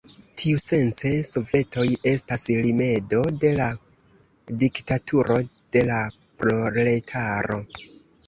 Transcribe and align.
Tiusence 0.41 1.09
sovetoj 1.31 1.83
estas 2.11 2.45
rimedo 2.67 3.19
de 3.43 3.51
la 3.59 3.67
diktaturo 4.63 5.37
de 5.77 5.83
la 5.91 5.99
proletaro. 6.45 7.63